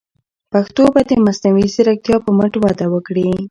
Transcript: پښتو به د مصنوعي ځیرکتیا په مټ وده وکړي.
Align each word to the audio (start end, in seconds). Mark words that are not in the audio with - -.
پښتو 0.51 0.83
به 0.93 1.01
د 1.09 1.11
مصنوعي 1.25 1.67
ځیرکتیا 1.75 2.17
په 2.25 2.31
مټ 2.37 2.53
وده 2.63 2.85
وکړي. 2.93 3.29